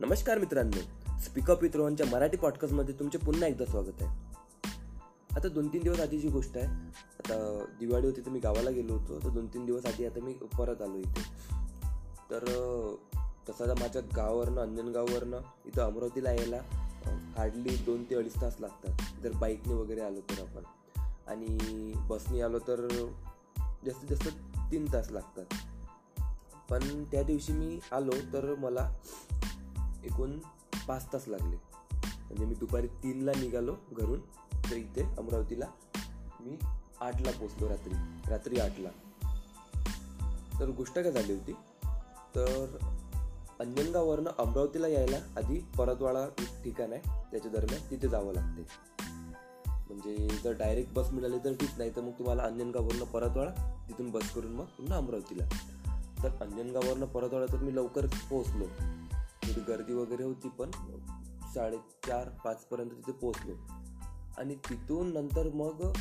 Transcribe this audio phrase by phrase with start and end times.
[0.00, 0.80] नमस्कार मित्रांनो.
[1.18, 4.08] Speak up with रोहनच्या मराठी पॉडकास्टमध्ये तुमचे पुन्हा एकदा स्वागत आहे.
[5.36, 6.66] आता दोन तीन दिवस आधीची गोष्ट आहे
[7.18, 9.18] आता दिवाळी होती तर मी गावाला गेलो होतो.
[9.24, 11.22] तर दोन तीन दिवस आधी आता मी परत आलो इथे.
[12.30, 12.44] तर
[13.48, 16.60] तसं आता माझ्या गावावरनं अंजनगाववरनं इथं अमरावतीला यायला
[17.38, 19.22] हार्डली दोन ते अडीच तास लागतात.
[19.22, 20.62] जर बाईकने वगैरे आलो तर आपण.
[21.26, 22.88] आणि बसने आलो तर
[23.86, 24.28] जास्तीत जास्त
[24.72, 25.44] तीन तास लागतात.
[26.70, 28.92] पण त्या दिवशी मी आलो तर मला
[30.20, 30.38] एकूण
[30.88, 31.56] पाच तास लागले.
[31.96, 34.20] म्हणजे मी दुपारी तीनला निघालो घरून
[34.70, 35.66] तर इथे अमरावतीला
[36.40, 36.56] मी
[37.00, 37.92] आठला पोचलो रात्री
[38.30, 38.88] रात्री आठला.
[40.60, 41.52] तर गोष्ट काय झाली होती
[42.36, 42.76] तर
[43.60, 46.26] अंजनगाववरनं अमरावतीला यायला आधी परतवाडा
[46.64, 48.66] ठिकाण आहे त्याच्या दरम्यान तिथे जावं लागते.
[49.88, 53.50] म्हणजे जर डायरेक्ट बस मिळाली तर ठीक नाही तर मग तुम्हाला अंजनगाववरनं परतवाडा
[53.88, 55.44] तिथून बस करून मग पुन्हा अमरावतीला.
[56.22, 58.66] तर अंजनगाववरनं परतवाडा तर मी लवकर पोहोचलो.
[59.42, 60.70] थोडी गर्दी वगैरे होती पण
[61.54, 63.54] साडेचार पाचपर्यंत तिथे पोहोचलो.
[64.38, 65.92] आणि तिथून नंतर मग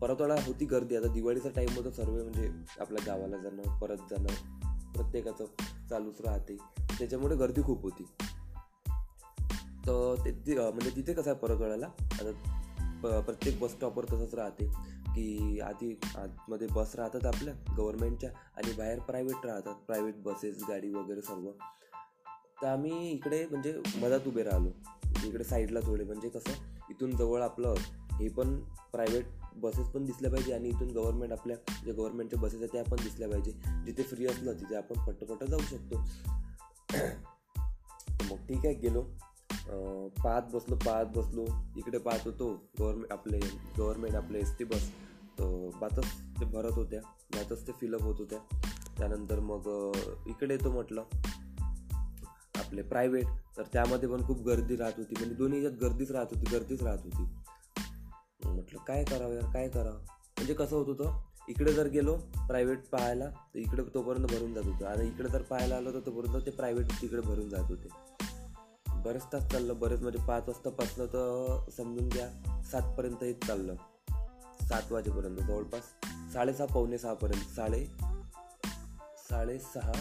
[0.00, 0.96] परतवाडा होती गर्दी.
[0.96, 2.50] आता दिवाळीचा टाईम होता सर्व म्हणजे
[2.80, 5.44] आपल्या गावाला जाणं परत जाणं प्रत्येकाचं
[5.90, 6.56] चालूच राहते.
[6.98, 8.04] त्याच्यामुळे गर्दी खूप होती.
[9.86, 14.66] तर ते म्हणजे तिथे कसं आहे परतवाड्याला आता प्रत्येक बस स्टॉपवर तसंच राहते
[15.14, 19.74] की आधी आतमध्ये बस राहतात आपल्या गव्हर्नमेंटच्या आणि बाहेर प्रायव्हेट राहतात.
[19.74, 21.50] प्रायव्हेट बसेस गाडी वगैरे सर्व.
[22.62, 24.70] तर आम्ही इकडे म्हणजे मधात उभे राहिलो.
[25.04, 26.50] म्हणजे इकडे साईडला थोडे म्हणजे कसं
[26.90, 27.74] इथून जवळ आपलं
[28.12, 28.60] हे पण
[28.92, 32.96] प्रायव्हेट बसेस पण दिसल्या पाहिजे आणि इथून गव्हर्नमेंट आपल्या जे गव्हर्नमेंटच्या बसेस आहेत त्या पण
[32.96, 33.50] दिसल्या पाहिजे.
[33.86, 35.98] जिथे फ्री असलं तिथे आपण पट्टपट्ट जाऊ शकतो.
[38.30, 39.02] मग ठीक आहे गेलो.
[40.24, 41.46] पाहत बसलो पाहत बसलो.
[41.76, 43.38] इकडे पाहत होतो गव्हर्मेंट आपले
[43.78, 44.90] गव्हर्नमेंट आपले एस टी बस
[45.38, 46.06] तर बातच
[46.40, 47.00] ते भरत होत्या.
[47.34, 48.38] बातच ते फिलअप होत होत्या.
[48.98, 49.92] त्यानंतर मग
[50.26, 51.02] इकडे येतो म्हटलं.
[52.72, 55.14] आपले प्रायव्हेट तर त्यामध्ये पण खूप गर्दी राहत होती.
[55.18, 57.22] म्हणजे दोन्ही ह्याच्यात गर्दीच राहत होती गर्दीच राहत होती.
[58.44, 59.52] म्हटलं काय करावं यार?
[59.52, 59.98] काय करावं?
[60.36, 61.18] म्हणजे कसं होत होतं
[61.48, 62.14] इकडे जर गेलो
[62.48, 64.86] प्रायव्हेट पाहायला तर इकडे तोपर्यंत भरून जात होतं.
[64.86, 67.88] आणि इकडे जर पाहायला आलो तर तोपर्यंत ते प्रायव्हेट तिकडे भरून जात होते.
[69.02, 69.78] बरेच तास चाललं.
[69.78, 72.28] बरेच म्हणजे पाच वाजतापासनं तर समजून घ्या
[72.62, 73.74] सातपर्यंत हेच चाललं.
[74.62, 75.84] सात वाजेपर्यंत जवळपास
[76.32, 77.84] साडेसहा पावणे सहापर्यंत साडे
[79.28, 79.92] साडेसहा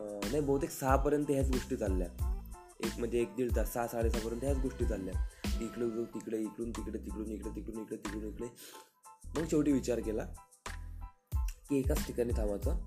[0.00, 2.06] नाही बहुतेक सहापर्यंत ह्याच गोष्टी चालल्या.
[2.84, 5.14] एक म्हणजे एक दीड तास सहा साडेसहापर्यंत ह्याच गोष्टी चालल्या.
[5.60, 8.46] इकडे तिकडे इकडून तिकडे तिकडून इकडे तिकडून इकडे तिकडून इकडे.
[9.36, 10.24] मग शेवटी विचार केला
[11.68, 12.78] की एकाच ठिकाणी थांबायचं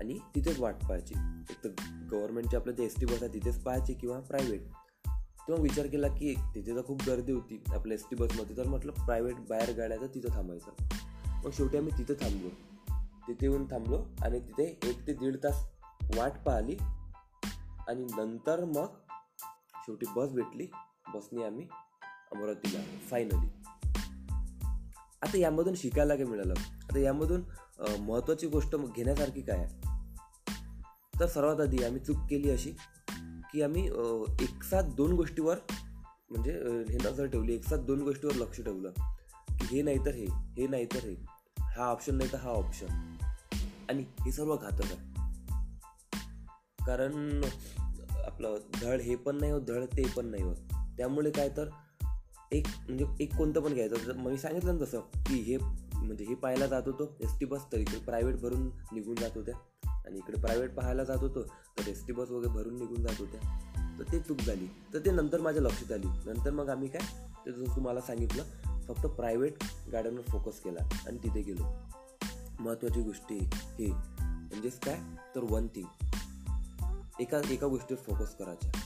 [0.00, 1.14] आणि तिथेच वाट पाहायची.
[1.50, 1.68] एक तर
[2.12, 4.60] गव्हर्नमेंटची आपल्या जे एस टी बस आहे तिथेच पाहायची किंवा प्रायव्हेट
[5.48, 8.92] तेव्हा विचार केला की तिथे तर खूप गर्दी होती आपल्या एस टी बसमध्ये तर म्हटलं
[8.92, 10.70] प्रायव्हेट बाहेर गाड्या तर तिथं थांबायचं.
[11.44, 12.48] मग शेवटी आम्ही तिथं थांबलो.
[13.28, 15.64] तिथे येऊन थांबलो आणि तिथे एक ते दीड तास
[16.16, 16.76] वाट पाहिली
[17.88, 18.86] आणि नंतर मग
[19.76, 20.66] शेवटी बस भेटली.
[21.14, 21.66] बसने आम्ही
[22.32, 23.48] अमरावतीला फायनली
[25.22, 26.54] आता यामधून शिकायला काय मिळालं?
[26.54, 27.42] आता यामधून
[28.00, 31.18] महत्त्वाची गोष्ट घेण्यासारखी काय आहे?
[31.20, 32.70] तर सर्वात आधी आम्ही चूक केली अशी
[33.52, 33.86] की आम्ही
[34.42, 35.58] एकसाथ दोन गोष्टीवर
[36.30, 36.52] म्हणजे
[36.90, 37.54] हे नजर ठेवली.
[37.54, 38.90] एकसाथ दोन गोष्टीवर लक्ष ठेवलं
[39.50, 40.26] की हे नाही तर हे
[40.56, 41.14] हे नाही तर हे.
[41.60, 43.16] हा ऑप्शन नाही तर हा ऑप्शन
[43.90, 45.09] आणि हे सर्व घातक आहे.
[46.86, 47.40] कारण
[48.26, 50.56] आपलं धड हे पण नाही होत धड ते पण नाही होत.
[50.96, 51.68] त्यामुळे काय तर
[52.52, 54.16] एक म्हणजे एक कोणतं पण घ्यायचं.
[54.16, 55.58] मग मी सांगितलं ना तसं की हे
[55.94, 59.54] म्हणजे हे पाहायला जात होतो एस टी बस तर इकडे प्रायव्हेट भरून निघून जात होत्या.
[60.06, 63.40] आणि इकडे प्रायव्हेट पाहायला जात होतो तर एस टी बस वगैरे भरून निघून जात होत्या.
[63.98, 64.66] तर ते चूक झाली.
[64.94, 66.06] तर ते नंतर माझ्या लक्षात आली.
[66.06, 67.02] नंतर मग आम्ही काय
[67.46, 68.42] ते जसं तुम्हाला सांगितलं
[68.88, 69.54] फक्त प्रायव्हेट
[69.92, 71.64] गाड्यांवर फोकस केला आणि तिथे गेलो.
[72.60, 74.98] महत्त्वाची गोष्टी हे म्हणजेच काय?
[75.34, 76.09] तर वन थिंग
[77.20, 78.78] एका एका गोष्टीवर फोकस करायचा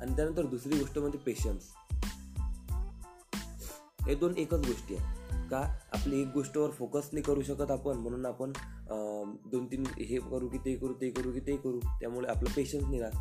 [0.00, 1.70] आणि त्यानंतर दुसरी गोष्ट म्हणजे पेशन्स
[4.06, 5.58] हे दोन एकच गोष्टी आहे का
[5.92, 8.52] आपली एक गोष्टीवर फोकस नाही करू शकत आपण म्हणून आपण
[9.50, 12.84] दोन तीन हे करू की ते करू ते करू की ते करू त्यामुळे आपलं पेशन्स
[12.84, 13.14] नाही राहत.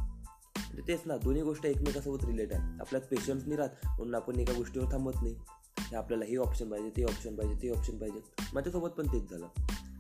[0.57, 2.81] म्हणजे तेच ना दोन्ही गोष्ट एकमेकासोबत रिलेट आहेत.
[2.81, 5.35] आपल्यात पेशन्स नाही राहत म्हणून आपण एका गोष्टीवर थांबत नाही.
[5.79, 8.19] हे आपल्याला हे ऑप्शन पाहिजे ते ऑप्शन पाहिजे ते ऑप्शन पाहिजे.
[8.53, 9.47] माझ्यासोबत पण तेच झालं.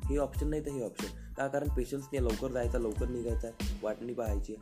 [0.09, 1.47] हे ऑप्शन नाही तर हे ऑप्शन का?
[1.47, 3.47] कारण पेशन्सने लवकर जायचा लवकर निघायचा
[3.83, 4.55] वाटणी पाहायची.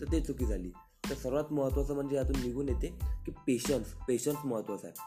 [0.00, 0.72] तर ते चुकी झाली.
[1.10, 2.88] तर सर्वात महत्त्वाचं म्हणजे यातून निघून येते
[3.26, 5.00] की पेशन्स पेशन्स महत्त्वाचं आहे.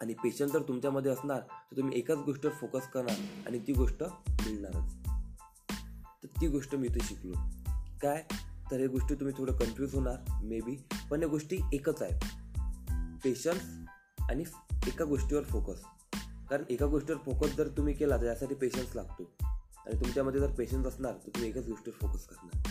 [0.00, 3.16] आणि पेशन्स जर तुमच्यामध्ये असणार तर तुम्ही एकाच गोष्टीवर फोकस करणार
[3.46, 4.94] आणि ती गोष्ट मिळणारच.
[6.22, 7.32] तर ती गोष्ट मी इथे शिकलो.
[8.02, 8.24] काय?
[8.70, 12.18] तर हे गोष्टी तुम्ही थोडं कन्फ्यूज होणार मे बी पण या गोष्टी एकच आहे
[13.24, 13.62] पेशन्स
[14.30, 14.44] आणि
[14.86, 15.82] एका गोष्टीवर फोकस
[16.50, 19.32] कारण एका गोष्टीवर फोकस जर तुम्ही केला तर यासाठी पेशन्स लागतो.
[19.86, 22.68] आणि तुमच्यामध्ये जर पेशन्स असणार तर तुम्ही एकाच गोष्टीवर फोकस करणार.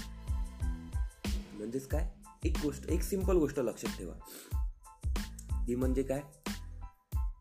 [1.54, 2.12] म्हणजेच काय?
[2.46, 4.13] एक गोष्ट एक सिंपल गोष्ट लक्षात ठेवा.
[5.68, 6.22] ती म्हणजे काय?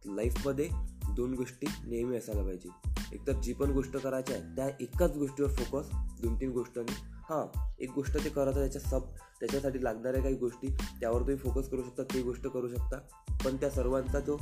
[0.07, 0.69] लाईफमध्ये
[1.17, 2.69] दोन गोष्टी नेहमी असायला पाहिजे.
[3.13, 6.93] एकतर जी पण गोष्ट करायची आहे त्या एकाच गोष्टीवर फोकस दोन तीन गोष्टांनी.
[7.03, 9.03] हां एक गोष्ट ते करत त्याच्या सब
[9.41, 12.97] त्याच्यासाठी लागणाऱ्या काही गोष्टी त्यावर तुम्ही फोकस करू शकता ती गोष्ट करू शकता.
[13.45, 14.37] पण त्या सर्वांचा जो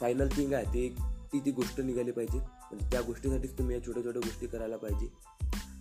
[0.00, 0.96] फायनल थिंग आहे ते
[1.32, 2.59] ती ती गोष्ट निघाली पाहिजे.
[2.70, 5.08] म्हणजे त्या गोष्टीसाठीच तुम्ही या छोट्या छोट्या गोष्टी करायला पाहिजे.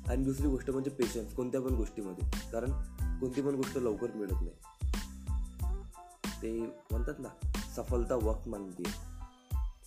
[0.07, 2.51] आणि दुसरी गोष्ट म्हणजे पेशन्स कोणत्या पण गोष्टीमध्ये.
[2.51, 2.71] कारण
[3.19, 4.55] कोणती पण गोष्ट लवकर मिळत नाही.
[6.41, 7.29] ते म्हणतात ना
[7.75, 8.83] सफलता वक्त मागते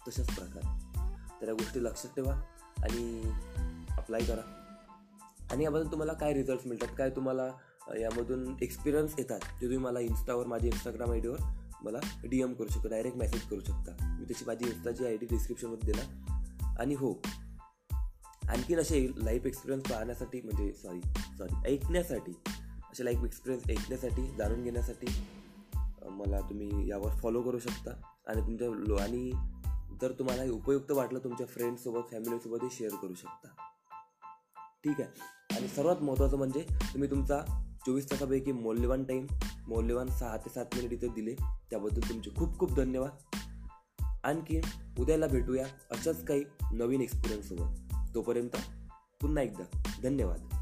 [0.08, 0.98] तशाच प्रकारे.
[1.40, 2.34] तर या गोष्टी लक्षात ठेवा
[2.82, 3.32] आणि
[3.90, 4.58] अप्लाय करा.
[5.50, 7.48] आणि याबद्दल तुम्हाला काय रिझल्ट मिळतात काय तुम्हाला
[8.00, 11.38] यामधून एक्सपिरियन्स येतात ते तुम्ही मला इन्स्टावर माझ्या इंस्टाग्राम आय डीवर
[11.82, 14.16] मला डी एम करू शकता डायरेक्ट मेसेज करू शकता.
[14.20, 16.31] मी तशी माझी इन्स्टाची आय डी डिस्क्रिप्शनमध्ये दिला.
[16.78, 17.22] आणि हो
[18.48, 21.00] आणखीन असे लाईफ एक्सपिरियन्स पाहण्यासाठी म्हणजे सॉरी
[21.38, 22.32] सॉरी ऐकण्यासाठी
[22.92, 25.06] असे लाईफ एक्सपिरियन्स ऐकण्यासाठी जाणून घेण्यासाठी
[26.02, 27.90] मला तुम्ही यावर फॉलो करू शकता.
[28.26, 29.32] आणि तुमच्या लो आणि
[30.00, 33.48] जर तुम्हाला उपयुक्त वाटलं तुमच्या फ्रेंड्ससोबत फॅमिलीसोबतही शेअर करू शकता.
[34.84, 35.08] ठीक आहे?
[35.56, 37.40] आणि सर्वात महत्त्वाचं म्हणजे तुम्ही तुमचा
[37.86, 39.26] चोवीस तासापैकी मौल्यवान टाईम
[39.68, 41.34] मौल्यवान सहा ते सात मिनिट इथे दिले.
[41.70, 43.31] त्याबद्दल तुमचे खूप खूप धन्यवाद.
[44.24, 44.60] आणखी
[44.98, 47.78] उद्याला भेटूया अशाच काही नवीन एक्सपिरियन्ससोबत
[48.14, 48.56] तोपर्यंत
[49.20, 50.61] पुन्हा एकदा धन्यवाद.